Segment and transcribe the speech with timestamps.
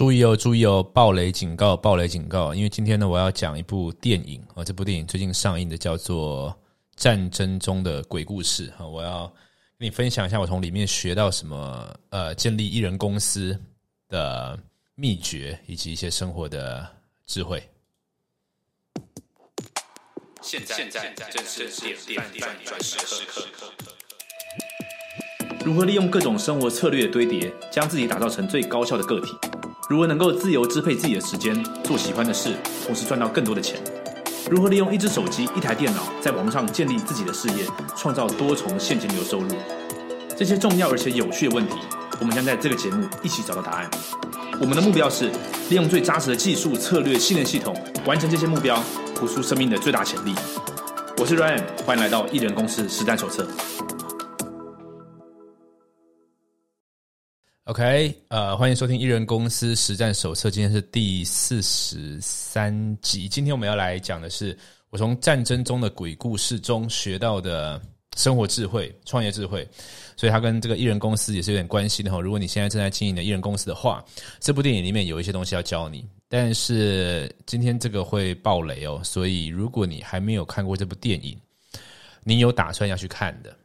[0.00, 0.82] 注意哦，注意哦！
[0.82, 2.54] 暴雷警告，暴雷警告！
[2.54, 6.48] 因为今天呢，我要讲一部电影啊，这部电影最近上映的叫做
[6.96, 9.26] 《战争中的鬼故事》哈，我要
[9.78, 13.54] 跟你分享一下我从里面学到什么，呃，建立艺人公司
[14.08, 14.58] 的
[14.94, 16.88] 秘诀以及一些生活的
[17.26, 17.62] 智慧。
[20.40, 21.68] 现在，现在正是
[22.06, 22.96] 点点转转时
[23.26, 23.46] 刻。
[25.62, 29.36] 如何利用各种生活策略堆叠，将自己打造成最高效的个体？
[29.90, 32.54] 如何能够自由支配自己的时间，做喜欢的事，
[32.86, 33.76] 同时赚到更多的钱？
[34.48, 37.64] 如何利用一只手机、一台电脑，在网上建立自己的事业，
[37.96, 39.48] 创造多重现金流收入？
[40.38, 41.74] 这些重要而且有趣的问题，
[42.20, 43.90] 我们将在这个节目一起找到答案。
[44.60, 45.28] 我们的目标是
[45.70, 48.80] 利用最扎实的技术、策略、信任系统，完成这些目标，
[49.16, 50.32] 活出生命的最大潜力。
[51.18, 53.44] 我是 Ryan，欢迎来到艺人公司实战手册。
[57.70, 63.28] OK，呃，欢迎收听《艺人公司实战手册》，今天是第四十三集。
[63.28, 64.58] 今天我们要来讲的是
[64.90, 67.80] 我从战争中的鬼故事中学到的
[68.16, 69.64] 生活智慧、创业智慧，
[70.16, 72.20] 所以它跟这个艺人公司也是有点关系的哈。
[72.20, 74.04] 如果你现在正在经营的艺人公司的话，
[74.40, 81.38] 这部电影里面有一些东西要教你，但是今天这个会爆雷哦，所以如果你还没有看过这部电影，
[82.24, 83.56] 你有打算要去看的，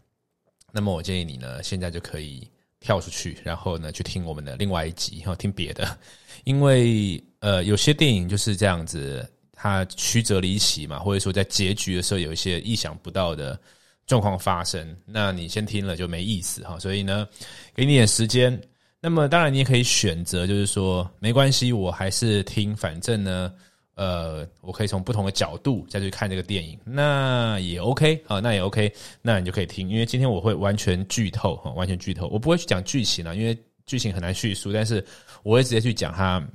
[0.72, 2.47] 那么我建议你呢，现在就可以。
[2.86, 5.97] 跳出去，然后呢，去听我们的另外一集，然 后听别的，
[6.45, 13.59] 因为呃，有些电影就是这样子，它曲折离奇嘛，或者说在结局的时候有一些意想不到的
[14.06, 16.78] 状况发生，那你先听了就没意思哈。
[16.78, 17.28] 所以呢，
[17.73, 18.61] 给你点时间。
[19.02, 23.52] 那么当然，你也可以选择，就是说没关系，我还是听，反正呢。
[23.96, 35.04] 呃，我可以从不同的角度再去看这个电影，那也 OK 啊，那也 OK，那你就可以听，因为今天我会完全剧透哈，完全剧透，我不会去讲剧情了，因为剧情很难叙述，但是
[35.44, 36.46] 我会直接去讲它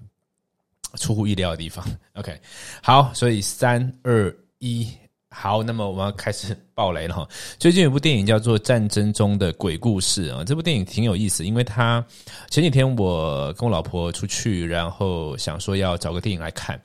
[0.97, 1.83] 出乎意料的地方。
[2.13, 2.39] OK，
[2.83, 4.87] 好，所以三二一，
[5.31, 7.27] 好，那么我们要开始爆雷了哈。
[7.59, 12.05] 最近有部电影叫做《战争中的鬼故事》啊，这部电影挺有意思，因为它
[12.51, 16.79] 前几天我跟我老婆出去，然后想说要找个电影来看。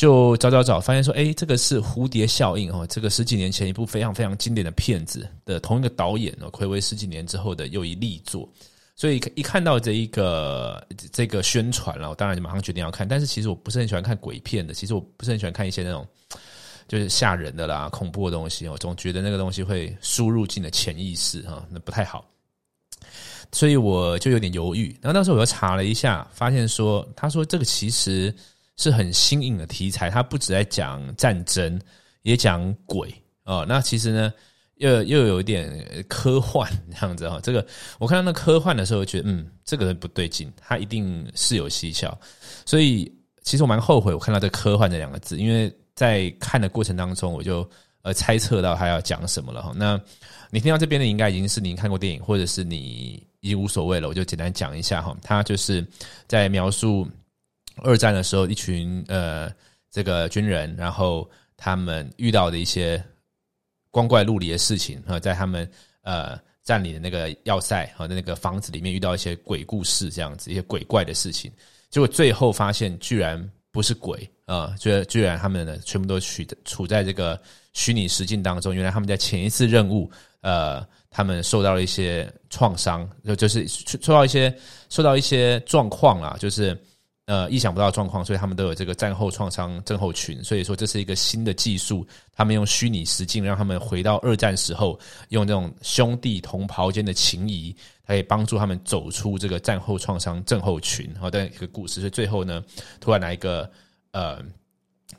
[0.00, 8.48] 就找找找，发现说，哎，这个是蝴蝶效应哦，这个十几年前一部非常非常经典的片子的同一个导演哦，暌违十几年之后的又一力作，
[8.96, 13.06] 所以一看到这一个这个宣传了，我当然就马上决定要看。
[13.06, 16.08] 但是其实我不是很喜欢看鬼片的，其实我不是很喜欢看一些那种
[16.88, 22.24] 就是吓人的啦、恐怖的东西，我总觉得那个东西会输入进的潜意识哈，那不太好，
[23.52, 24.96] 所以我就有点犹豫。
[25.02, 28.34] 然后那时我又查了一下，发现说，他说这个其实。
[28.80, 31.78] 是很新颖的题材，它不止在讲战争，
[32.22, 33.12] 也讲鬼
[33.44, 33.62] 哦。
[33.68, 34.32] 那其实呢，
[34.76, 37.38] 又又有一点科幻这样子哈。
[37.42, 37.66] 这个
[37.98, 42.18] 我看到那科幻的时候，觉得嗯，这个人不对劲，他一定是有蹊跷。
[42.64, 43.04] 所以
[43.42, 47.68] 其实我蛮后悔我看到这科幻这两个字，因为在看的过程当中，我就
[48.00, 49.72] 呃猜测到他要讲什么了哈。
[49.76, 50.00] 那
[50.50, 54.08] 你听到这边的，应该已经是你看过电影，或者是你已经无所谓了。
[54.08, 55.86] 我就简单讲一下哈，他就是
[56.26, 57.06] 在描述。
[57.76, 59.50] 二战的时候，一群呃，
[59.90, 63.02] 这个军人，然后他们遇到的一些
[63.90, 65.68] 光怪陆离的事情啊，在他们
[66.02, 71.50] 呃占领的那个要塞和那个房子里面遇到一些鬼故事，这样子一些鬼怪的事情，
[71.88, 77.40] 结果最后发现居然不是鬼啊，居居然他们呢全部都处处在这个
[77.72, 80.10] 虚拟实境当中，原来他们在前一次任务，
[80.42, 84.54] 呃，他们受到了一些创伤，就就是受到一些
[84.88, 86.78] 受到一些状况啊，就是。
[87.30, 90.42] 呃，意想不到的状况，所以他们都有这个战后创伤症候群。
[90.42, 92.04] 所以说，这是一个新的技术，
[92.34, 94.98] 他们用虚拟实境让他们回到二战时候，
[95.28, 97.72] 用这种兄弟同袍间的情谊，
[98.04, 101.08] 可以帮助他们走出这个战后创伤症候群。
[101.20, 102.64] 好的一个故事，所以最后呢，
[102.98, 103.70] 突然来一个
[104.10, 104.42] 呃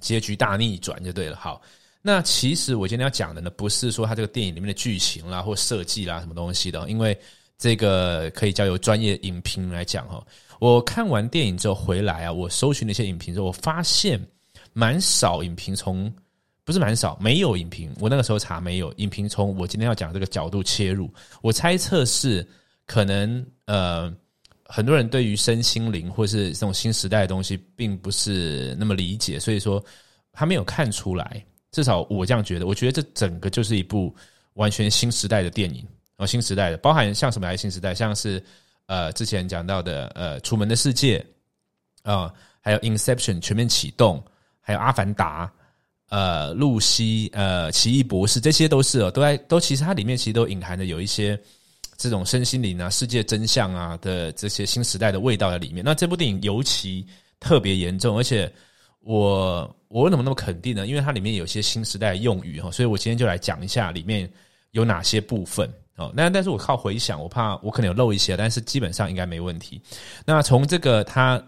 [0.02, 1.38] 结局大逆转就对了。
[1.38, 1.62] 好，
[2.02, 7.18] 那其实我今天要讲的呢，不是说他这个电影里面的剧情啦或设计啦什么东西的，因为
[7.62, 10.26] 这个可以交由专业影评来讲哈。
[10.60, 14.19] 我看完电影之后回来啊，我搜寻了一些影评之后，我发现
[14.74, 16.12] 蛮少影评从
[16.66, 17.96] 不是蛮少，没有影评。
[18.00, 21.08] 我那个时候查没有影评从我今天要讲这个角度切入。
[21.44, 22.46] 我猜测是
[22.88, 24.12] 可能呃，
[24.66, 29.84] 很多人对于身心灵或是这种新时代的东西并不是那么理解，所以说
[30.34, 31.46] 他没有看出来。
[31.72, 34.14] 至少我这样觉得，我觉得这整个就是一部
[34.54, 35.86] 完全新时代的电影
[36.21, 38.41] 哦，新时代的，包含像什么来新时代，像是。
[38.88, 41.25] 呃，之前讲到的呃，《楚门的世界》
[42.12, 44.21] 啊，还有《Inception》全面启动，
[44.59, 45.47] 还有《阿凡达》
[46.09, 51.39] 呃，《露西》呃，《奇异博士》这些都是哦，都在都其实它里面其实都隐含的有一些
[51.95, 55.85] 这种身心灵啊、世界真相啊的这些新时代的味道在里面。
[55.85, 57.07] 那这部电影尤其
[57.39, 58.51] 特别严重，而且
[59.00, 60.85] 我我为什么那么肯定呢？
[60.85, 64.29] 因为它里面有些新时代的用语哈，所以我今天就来讲一下里面
[64.71, 65.71] 有哪些部分
[66.01, 66.12] 哦。
[66.15, 69.81] 那但是我靠回想，我怕我可能有漏一些，但是基本上应该没问题。
[70.25, 71.42] 那从这个他。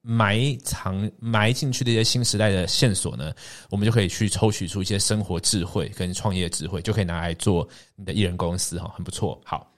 [0.00, 3.32] 埋藏埋进去的一些新时代的线索呢，
[3.68, 9.38] 我们就可以去抽取出一些生活智慧跟创业智慧，就可以拿来做你的艺人公司哈，很不错。
[9.44, 9.70] 好，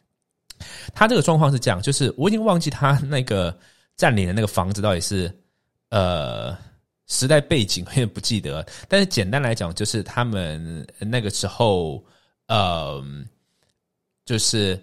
[0.95, 3.59] 他这个状况是这样，就是我已经忘记他那个
[3.97, 5.35] 占领的那个房子到底是
[5.89, 6.57] 呃
[7.09, 8.65] 时代背景，有点不记得。
[8.89, 12.05] 但是简单来讲，就是他们那个时候
[12.47, 13.03] 呃，
[14.31, 14.81] 就是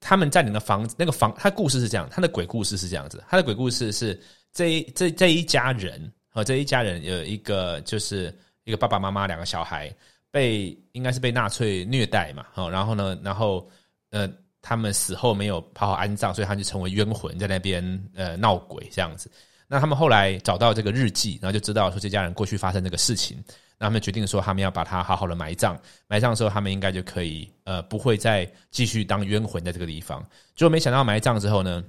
[0.00, 4.20] 他们占领的房子，那个房，他故事是这样，他的鬼故事是这样子，他的鬼故事是。
[4.56, 8.32] 这这这一家人和这一家人有一个就是
[8.62, 9.92] 一个爸爸妈妈两个小孩
[10.30, 13.68] 被应该是被纳粹虐待嘛，哦，然后呢，然后
[14.10, 14.30] 呃
[14.62, 17.82] 他们死后没有好好安葬，所以他就成为冤魂在那边
[18.14, 19.28] 呃闹鬼这样子。
[19.74, 23.36] 那他们后来找到这个日记，然后就知道说这家人过去发生这个事情，
[23.76, 25.76] 那他们决定说他们要把他好好的埋葬，
[26.06, 30.24] 埋葬的时候他们应该就可以呃不会再继续当冤魂在这个地方。
[30.54, 31.82] 结果没想到埋葬之后呢。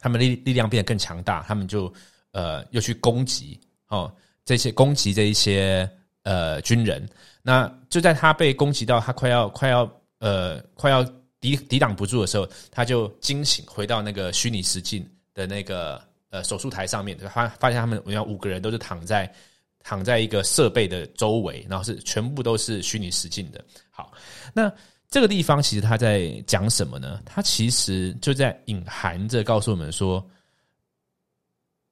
[0.00, 1.90] 他们力力量变得更强大，他们就
[2.32, 3.58] 呃又去攻击
[3.88, 4.12] 哦
[4.44, 5.88] 这些攻击这一些
[6.24, 7.08] 呃军人，
[7.40, 11.02] 那就在他被攻击到他快要快要呃快要
[11.40, 15.98] 抵抵挡不住的时候，他就惊醒，回到那个虚拟实境的那个
[16.34, 19.32] 呃手术台上面，发发现他们有五个人都是躺在
[19.84, 23.64] 躺在一个设备的周围，然后是全部都是虚拟实境的。
[23.90, 24.12] 好，
[24.52, 24.72] 那。
[25.10, 27.22] 这个地方其实他在讲什么呢？
[27.24, 30.28] 他其实就在隐含着告诉我们说，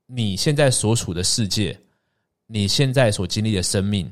[0.07, 1.79] 你现在所处的世界，
[2.49, 4.11] 你现在所经历的生命，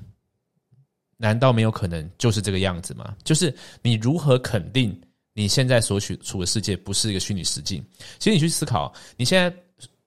[1.16, 3.16] 难道没有可能就是这个样子吗？
[3.24, 4.96] 就是你如何肯定
[5.32, 7.84] 你现在所处处的世界不是一个虚拟实境？
[8.20, 9.52] 其实你去思考，你现在。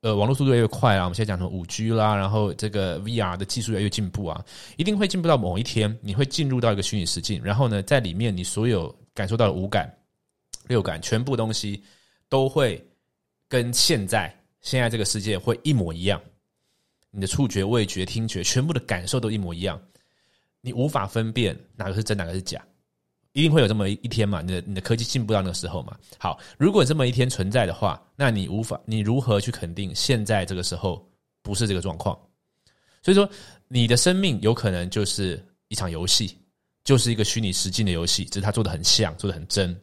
[0.03, 1.05] 呃，网络速度越来越快啊！
[1.05, 4.43] 我们现在讲什么五 G 啦，然后这个 VR 的技术越来越进步啊，
[4.75, 9.89] 一定会进步到某一天，你会进入到一个虚拟实境，然后呢，在里面你所有感受到的五感、
[10.67, 11.81] 六感，全部东西
[12.27, 12.85] 都会
[13.47, 16.21] 跟现在现在这个世界会一模一样。
[17.09, 19.81] 你的触觉、味觉、听觉，全部的感受都一模一样，
[20.59, 22.61] 你无法分辨哪个是真，哪个是假。
[23.33, 24.41] 一定会有这么一天嘛？
[24.41, 25.97] 你的你的科技进步到那个时候嘛？
[26.19, 31.03] 好，如果这么一天存在的话，那你无法，你如何去肯定现在这个时候
[31.41, 32.17] 不是这个状况？
[33.01, 33.27] 所以说，
[33.67, 36.37] 你的生命有可能就是一场游戏，
[36.83, 39.75] 就是一个虚拟实境的游戏，只是它做的很像，做的很真。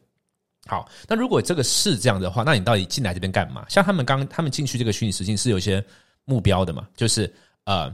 [0.66, 3.66] 好，那如果这个是这样的话，那你到底进来这边干嘛？
[3.68, 5.84] 像他们刚他们进去这个虚拟实境是有一些
[6.24, 6.88] 目标的嘛？
[6.96, 7.30] 就是
[7.64, 7.92] 呃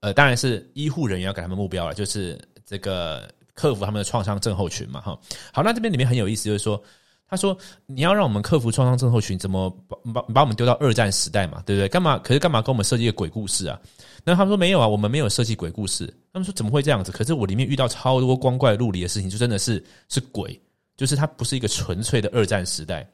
[0.00, 3.26] 呃，当然是医护人员要给他们目标了，就是这个。
[3.60, 5.18] 克服他们的创伤症候群嘛，哈，
[5.52, 6.82] 好，那这边里面很有意思，就是说，
[7.28, 7.54] 他说
[7.84, 11.86] 你要让我们克服创伤症候群，怎么把把把我们丢到二战时代嘛，对不对？
[11.86, 12.16] 干嘛？
[12.20, 13.78] 可是干嘛给我们设计一个鬼故事啊？
[14.24, 16.06] 那他们说没有啊，我们没有设计鬼故事。
[16.32, 17.12] 他们说怎么会这样子？
[17.12, 20.58] 可是我里面遇到超多光怪陆离的事情，就真的是是鬼，
[20.96, 23.06] 就是它不是一个纯粹的二战时代。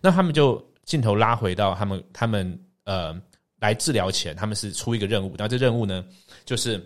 [0.00, 3.20] 那他们就镜头拉回到他们他们呃
[3.58, 6.04] 来治疗前，他们是出一个任务，然后这任务呢，
[6.44, 6.80] 就是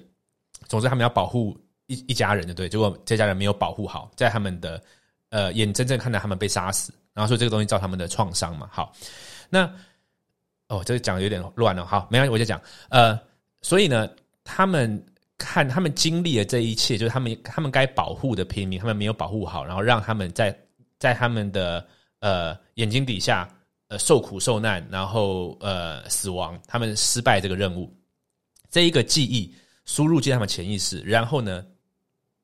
[0.67, 1.55] 总之他们要保护。
[1.93, 4.83] 一一家人的对，结果这家人没有保护好，在他们的
[5.29, 8.69] 呃眼睁睁看到他们被杀死，然后说这个东西造他们的创伤嘛。
[8.73, 8.93] 好，
[9.51, 9.71] 那
[10.69, 11.85] 哦，这个讲的有点乱了。
[11.85, 12.61] 好，没关系，我就讲。
[12.89, 13.19] 呃，
[13.61, 14.09] 所以呢，
[14.43, 15.05] 他们
[15.37, 20.57] 看他们经历了这一切，就是他们他们该保护的平民，他们没有保护好，然后让他们在
[20.99, 21.87] 在他们的
[22.21, 23.47] 呃眼睛底下
[23.89, 27.95] 呃受苦受难，然后呃死亡，他们失败这个任务，
[28.71, 31.67] 这一个记忆输入进他们潜意识，然后呢？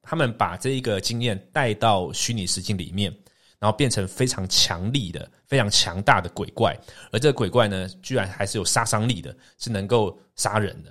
[0.08, 3.14] 他们把这一个经验带到虚拟实境里面，
[3.58, 6.74] 然后变成非常强力的、非常强大的鬼怪，
[7.12, 10.90] 而这个鬼怪呢，居然还是有杀伤力的，是能够杀人的。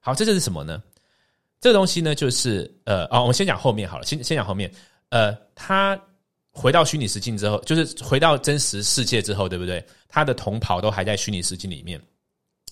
[0.00, 0.82] 好，这就是什么呢？
[1.60, 4.72] 这个东西呢，就是呃，哦，我们先讲后面好了，先先讲后面。
[5.10, 6.00] 呃，他
[6.50, 9.84] 回到虚拟实境之后，就是回到真实世界之后，对不对？
[10.08, 12.00] 他的同袍都还在虚拟实境里面。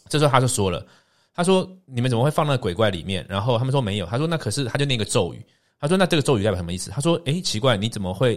[0.09, 0.87] 这时候他就说了，
[1.35, 5.45] 他说：“你们怎么会放那个鬼怪里面？”然后他们说：“没有。”他说：“那可是他就那个咒语。”
[5.81, 8.37] 他说：“那这个咒语代表什么意思？”他说：“诶，奇怪，你怎么会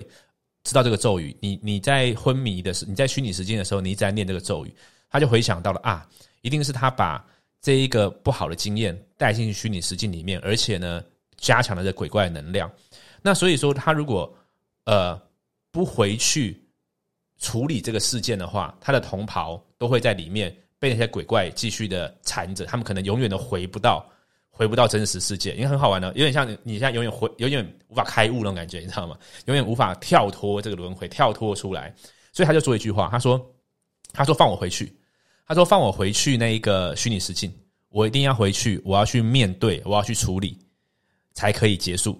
[0.64, 1.36] 知道这个咒语？
[1.40, 4.76] 你你在昏迷的时，你在虚拟时间的时候，你一直在念这个咒语。”
[5.10, 6.08] 他就回想到了啊，
[6.42, 7.26] 一定是他把
[7.62, 11.04] 这一个不好的经验带进去虚拟实境里面，而且呢，
[11.36, 12.72] 加强了这鬼怪的能量。
[13.22, 14.34] 那所以说，他如果
[14.86, 15.22] 呃
[15.70, 16.64] 不回去
[17.40, 24.10] 处理这个事件的话，他的同袍都会在里面被那些鬼怪继续的缠着，他们可能永远都回不到
[24.52, 29.18] 回不到真实世界，因为很好玩的，有点像你你现在永远回，永远无法开悟那种感觉，你知道吗？
[29.46, 31.94] 永远无法跳脱这个轮回，跳脱出来。
[32.34, 33.44] 所以他就说一句话，他说
[34.14, 34.96] ：“他说放我回去，
[35.48, 37.50] 他说放我回去那一个虚拟世界，
[37.90, 40.58] 我一定要回去，我要去面对，我要去处理，
[41.34, 42.18] 才可以结束。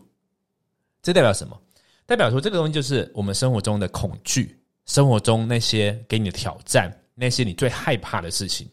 [1.02, 1.58] 这代表什么？
[2.06, 8.68] 代表说这个东西就是我们生活中的恐惧，生活中那些给你的挑战，那些你最害怕的事情。”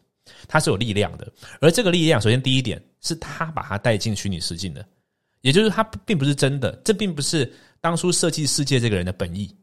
[0.46, 1.30] 它是有力量的，
[1.60, 4.84] 而这个力量，首先第一点是他把它带进虚拟世界的，
[5.42, 9.54] 也就是它并不是真的，这并不是当初设计世界这个人的本意，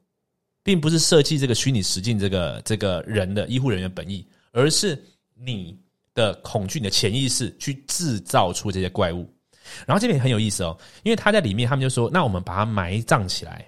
[0.64, 5.02] 并不是设计这个虚拟实境这个这个人的医护人员本意，而是
[5.34, 5.78] 你
[6.14, 9.30] 的恐惧、你的潜意识去制造出这些怪物。
[9.86, 13.68] 然后这边很有意思哦，因为他在里面，他们就说：“那我们把它埋葬起来，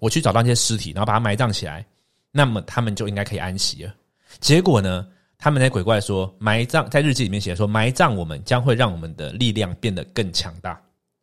[0.00, 1.84] 我去找到那些尸体，然后把它埋葬起来，
[2.30, 3.94] 那么他们就应该可以安息了。”
[4.38, 5.08] 结果呢？
[5.38, 10.82] 他们那鬼怪说，埋葬在日记里面写说，埋葬我们将会让我们的力量变得更强大。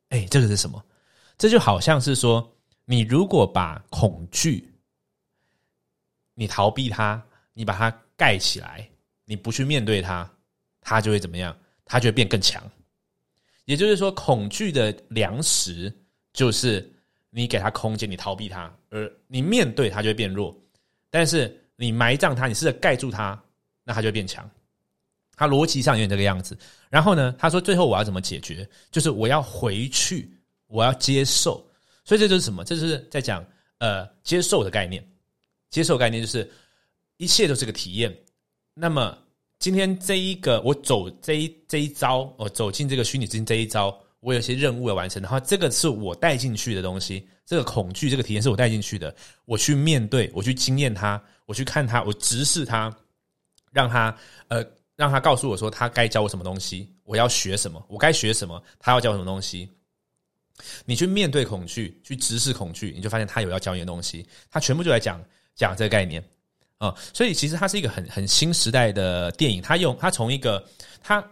[0.10, 0.82] 哎，这个是什么？
[1.38, 2.56] 这就好像是说，
[2.86, 4.72] 你如果把恐惧，
[6.36, 7.22] 你逃避它，
[7.54, 8.88] 你把它盖起来，
[9.26, 10.30] 你不去面对它，
[10.80, 11.56] 它就会怎么样？
[11.84, 12.64] 它就会变更强。
[13.66, 15.92] 也就是说，恐惧的粮食
[16.34, 16.94] 就是
[17.32, 20.56] 你给它空间，你逃避它，而你面对它就会变弱。
[21.10, 23.42] 但是你埋葬它，你试着盖住它。
[23.84, 24.50] 那他就变强，
[25.36, 26.58] 他逻辑上有点这个样子。
[26.90, 28.68] 然后呢，他说最后我要怎么解决？
[28.92, 30.32] 就是我要回去，
[30.68, 31.66] 我要接受。
[32.06, 32.64] 所以这就是什么？
[32.64, 33.46] 这就是在讲
[33.80, 35.06] 呃接受的概念。
[35.70, 36.50] 接受概念就是
[37.18, 38.16] 一切都是个体验。
[38.74, 39.18] 那么
[39.58, 45.22] 今天这一个我走这一这一招，我走进这个虚拟之境这一招，我有些任务要完成。
[45.22, 49.16] 然后这个是我带进去的东西，这个恐惧，这个体验是我带进去的。
[49.46, 52.96] 我去面对，我去经验它，我去看它，我直视它。
[53.74, 54.16] 让他
[54.48, 54.64] 呃，
[54.96, 59.68] 让他告诉我说他该教我什么东西，我要学什么，我该学什么，他要教什么东西。
[60.86, 64.26] 你去面对恐惧，去直视恐惧，你就发现他有要教你的东西。
[64.52, 65.20] 他全部就来讲
[65.56, 66.24] 讲这个概念
[66.78, 69.60] 啊，所以其实它是一个很很新时代的电影。
[69.60, 70.64] 他用他从一个
[71.02, 71.28] 他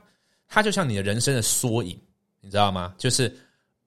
[0.47, 1.97] 他就像你的人生的缩影，
[2.41, 2.95] 你知道吗？
[2.97, 3.31] 就是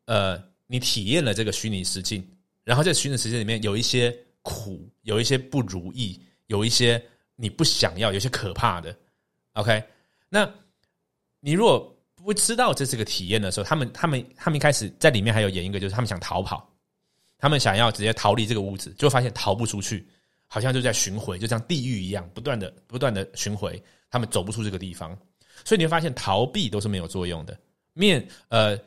[0.04, 2.25] 呃，你体验了这个虚拟实境，
[2.62, 7.04] 然后在虚拟实境里面有一些苦，有一些不如意，有一些。
[7.37, 8.97] 你不想要有些可怕的
[9.55, 9.83] ，OK？
[10.29, 10.49] 那
[11.41, 16.73] 你如果不知道这是个体验的时候，他们他们他们一开始在里面还有演一个，就是他们想逃跑，
[17.37, 20.07] 他们想要直接逃离这个屋子，就发现逃不出去，
[20.47, 25.19] 好像就在巡回，就像地狱一样，不断的不断的巡回，他们走不出这个地方，
[25.64, 27.59] 所以你会发现逃避都是没有作用的，
[27.93, 28.79] 面呃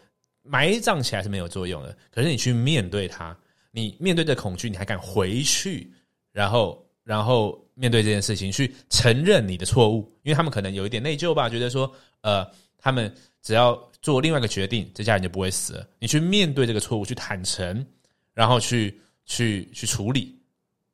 [0.41, 3.37] 埋葬起来是没有作用的，可是你去面对它，
[3.71, 5.91] 你面对这恐惧，你还敢回去，
[6.31, 6.81] 然后。
[7.07, 11.89] 然后面对这件事情，去承认你的错误，因为他们可能有一点内疚吧，觉得说，
[12.21, 12.45] 呃，
[12.77, 15.87] 他们只要做另外一个决定，这家人就不会死了。
[15.99, 17.85] 你去面对这个错误，去坦诚，
[18.33, 20.35] 然后去去去处理，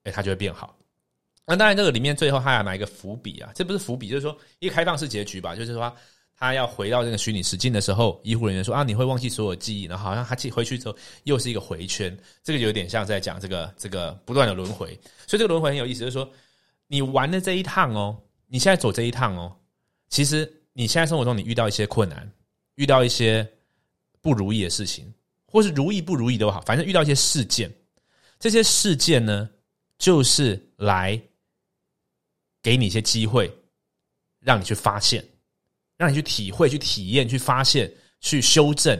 [0.03, 0.77] 哎，他就会变好。
[1.45, 5.95] 那当然，这个里面最后他要埋一个伏笔啊，这不是伏笔，就是说一个开放式结局吧，就是说。
[6.35, 14.87] 他要回到这个虚拟实境的时候，医护人员说：“啊，你会忘记所有记忆，然后好像他回去之后又是一个回圈，这个有点像在讲这个这个不断的轮回。
[15.27, 16.29] 所以这个轮回很有意思，就是说
[16.87, 19.55] 你玩的这一趟哦，你现在走这一趟哦，
[20.09, 22.31] 其实你现在生活中你遇到一些困难，
[22.75, 23.47] 遇到一些
[24.21, 25.13] 不如意的事情，
[25.45, 27.73] 或是如意不如意都好，反正遇到一些事件，
[28.39, 29.49] 这些事件呢，
[29.97, 31.21] 就是来
[32.61, 33.51] 给你一些机会，
[34.39, 35.23] 让你去发现。”
[35.95, 38.99] 让你去体会、去体验、去发现、去修正、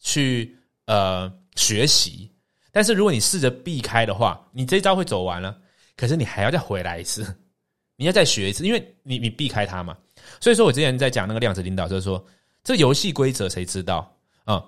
[0.00, 0.54] 去
[0.86, 2.30] 呃学习。
[2.72, 5.58] 但是如果你试着避开的话，你这一招会走完了，
[5.96, 7.24] 可是你还要再回来一次，
[7.96, 9.96] 你要再学一次，因为你你避开它嘛。
[10.40, 12.24] 所以说我之前在讲那个量子领导，就是说
[12.62, 14.10] 这游戏规则谁知道
[14.44, 14.64] 啊？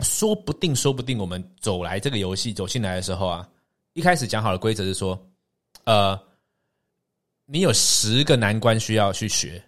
[0.00, 3.48] 说不定，说不定我们走来这个游戏走进来的时候啊，
[3.94, 5.20] 一开始讲好的规则是说，
[5.84, 6.18] 呃，
[7.46, 9.62] 你有十个难关需要去学。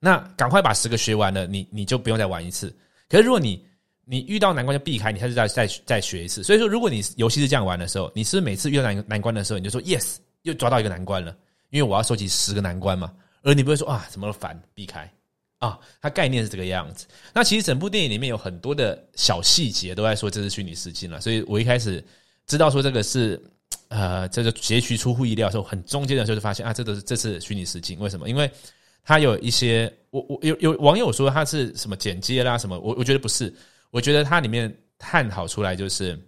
[0.00, 2.74] 那赶快把十个学完了，你你就不用再玩一次。
[3.08, 3.64] 可是如果你
[4.10, 6.42] 你遇到难关就避开，你还是再再再学一次。
[6.42, 11.32] 所以说，如果你游戏是这样玩的时候，你是是每次遇到难难关的时候，你就说 yes，又抓到一个难关了，
[11.70, 13.12] 因为我要收集十个难关嘛。
[13.42, 15.08] 而你不会说啊，怎么烦，避开
[15.60, 15.78] 啊？
[16.02, 17.06] 它概念是这个样子。
[17.32, 21.20] 那其实整部电影里面有很多的小细节都在说这是虚拟世界了。
[21.20, 22.04] 所以我一开始
[22.48, 23.40] 知道说这个是
[23.90, 27.94] 呃这个结局出乎意料的时候，很中间的时候就发现啊，这都是这是虚拟世界。
[27.98, 28.28] 为什么？
[28.28, 28.50] 因为
[29.04, 33.52] 它有一些，我我有有网友说它是什么剪接啦什么，我我觉得不是，
[33.90, 36.18] 我觉得它里面探讨出来就是，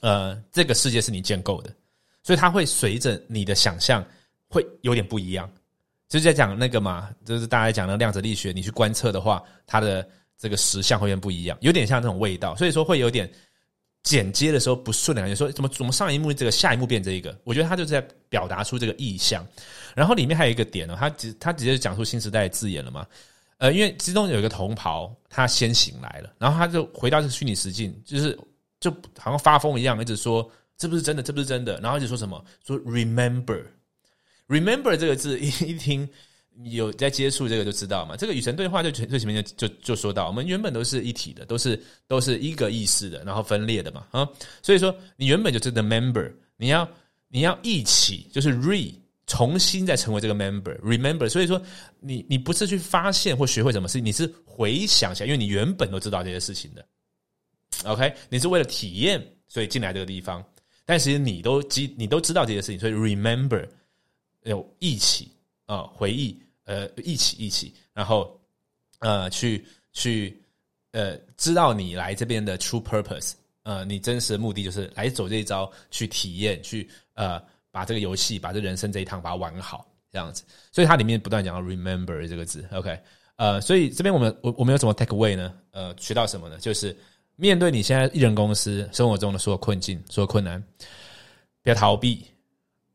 [0.00, 1.74] 呃，这个世界是你建构的，
[2.22, 4.04] 所以它会随着你的想象
[4.48, 5.50] 会有点不一样，
[6.08, 13.28] 就是在讲那个嘛，就是大家讲的量子力学，你去观测的话，它的这个实相会变不一样，有点像那种味道，所以说会有点
[14.02, 15.34] 剪接的时候不顺的感觉。
[15.34, 19.44] 说怎么怎么上一幕这个下一幕变这一个，我觉得他就是在表达出这个意象。
[19.94, 23.04] 然后里面还有一个点呢，他直他直接讲出新时代的字眼了嘛？
[23.58, 28.36] 呃，因为其中有一个同袍，他先醒来了，然后他就回到这个虚拟实境，就是
[28.80, 32.44] 就好像发疯一样，一直说这不是真的，这不是真的，然后一直说什么？
[32.66, 36.08] 说 remember，remember 这个字一 一听。
[36.72, 44.26] 有在接触这个就知道嘛，这个与神对话就最前面就就就说到，我们原本都是一体的，都是都是一个意识的，然后分裂的嘛啊，
[44.62, 46.88] 所以说你原本就是 the member，你要
[47.28, 48.90] 你要一起就是 re
[49.26, 51.60] 重新再成为这个 member remember，所以说
[52.00, 56.86] 你你不是去发现或学会什么事情，你是回想起来，因为你原本都知道这些事情的
[57.84, 60.44] ，OK，你是为了体验所以进来这个地方，
[60.84, 63.68] 但其实你都知你都知道这些事情，所以 remember
[64.44, 65.30] 有一起
[65.66, 66.38] 啊回忆。
[66.68, 68.36] 呃，一起一起，然后
[68.98, 70.36] 呃，去去
[70.90, 77.40] 呃，知道你来这边的 true purpose，呃，你真实的目的就是来走这一招，去体验，去呃，
[77.76, 80.42] 把这个游戏，把这人生这一趟把它玩好，这样子。
[80.72, 82.98] 所以它里面不断讲到 remember 这个字，OK，
[83.36, 85.52] 呃，所以这边我们我我们有什么 take away 呢？
[85.72, 86.56] 呃，学到什么呢？
[86.56, 86.96] 就是
[87.34, 90.58] 面对你现在艺人公司生活中的所有困境、所有困难，
[91.62, 92.24] 不要逃避，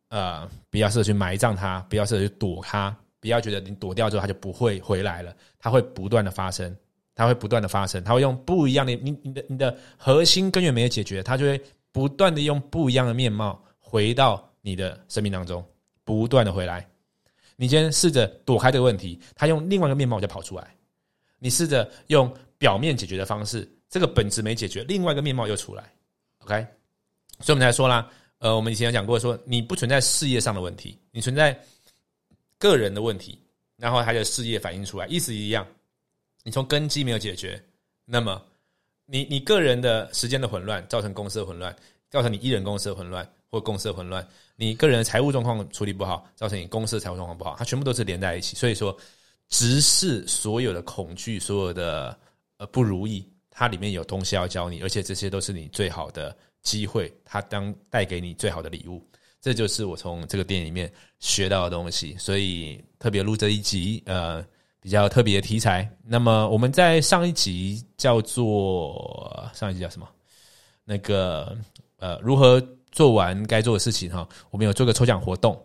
[0.10, 2.98] 呃，不要试着去埋葬它，不要试着去躲它。
[3.20, 5.32] 不要觉得你躲掉之后，它就不会回来了。
[5.60, 6.76] 它会不断的发生，
[7.14, 11.62] 它会不断的发生，它会用不一样的你你的你的核心根源没有解决，它就会
[11.92, 15.66] 不断的用不一样的面貌回到你的生命当中，
[16.04, 16.88] 不断的回来。
[17.56, 20.76] 你今天试着躲开这个问题，他用另外一个面貌就跑出来。
[21.38, 25.92] 你试着用表面解决的方式，这个本质没解决，另外一个面貌又出来。
[26.40, 26.56] OK，
[27.40, 31.60] 所以我们才说啦，呃，我们以前有讲过，说你不存在事业上的问题，你存在。
[32.58, 33.40] 个人的问题，
[33.76, 35.66] 然后他的事业反映出来，意思一样。
[36.44, 37.60] 你从根基没有解决，
[38.06, 38.40] 那么
[39.08, 41.76] 你你个人的时间的混乱，造成公司的混乱，
[42.12, 44.26] 造成你一人公司的混乱或公司混乱。
[44.56, 48.56] 你个人的财务状况处理不好，造成你公司的财务状况不好，它全部都是连在一起。
[48.56, 48.98] 所以说，
[49.50, 52.18] 直视所有的恐惧，所有的
[52.58, 59.06] 呃不如意，它里面有东西要教你，而且这些都是你最好的机会，它当带给你最好的礼物。
[59.42, 64.46] 这就是我从这个电影里面学到的东西，所以特别录这一集，呃，
[64.80, 65.90] 比较特别的题材。
[66.06, 70.08] 那么我们在上一集叫做上一集叫什么？
[70.86, 71.58] 那个
[71.98, 72.62] 呃，如何
[72.92, 74.28] 做完该做的事情哈？
[74.50, 75.60] 我们有做个抽奖活动，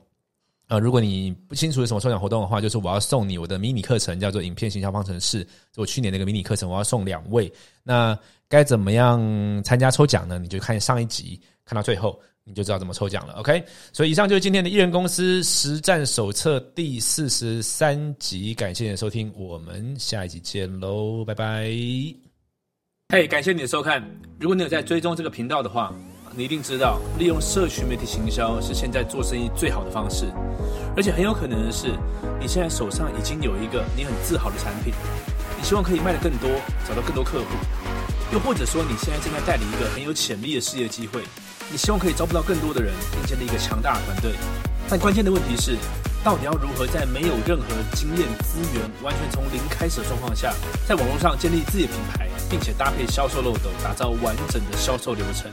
[0.68, 5.44] 呃，如果你不清楚有什么抽奖活动的话，就是我要送你我的迷你课程，叫做《影片形象方程式》，
[5.76, 7.52] 我去年那个迷你课程，我要送两位。
[7.82, 9.20] 那该怎么样
[9.62, 10.38] 参加抽奖呢？
[10.38, 12.20] 你就看上一集，看到最后。
[12.48, 13.60] 你就知道怎么抽奖了，OK？
[13.92, 21.64] 所以以上就是今天的艺人公司实战手册第四十三集，感谢你的收听，我们下一集见喽，拜拜。
[23.08, 24.00] 嘿，感谢你的收看。
[24.38, 25.92] 如果你有在追踪这个频道的话，
[26.38, 30.26] 你一定知道，利用社群媒体行销是现在做生意最好的方式，
[30.94, 31.88] 而且很有可能的是，
[32.38, 34.92] 你现在手上已经有一个你很自豪的产品，
[35.56, 36.50] 你希望可以卖得更多，
[36.86, 37.46] 找到更多客户，
[38.34, 41.22] 又或者说你现在正在代理一个很有潜力的事业机会。
[41.72, 44.32] 你希望可以招募到更多的人，并建立一个强大的团队，
[44.90, 45.78] 但关键的问题是，
[46.22, 50.52] 到底要如何在没有任何经验、资源、完全从零开始的状况下，
[50.86, 55.50] 在网络上建立自己的品牌，并且搭配销售漏斗，打造完整的销售流程？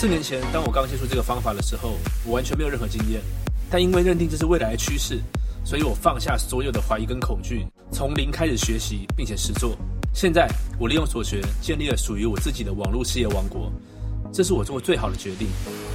[0.00, 3.20] 四年前，当我刚接触这个方法的时候，我完全没有任何经验，
[3.68, 5.20] 但因为认定这是未来的趋势，
[5.64, 9.76] 所以我放下所有的怀疑跟恐惧，从零开始学习，并且实做。
[10.14, 13.72] 现在，我利用所学，建立了属于我自己的网络事业王国。
[14.32, 15.48] 这是我做过最好的决定。